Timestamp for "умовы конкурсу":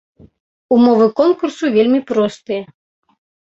0.77-1.65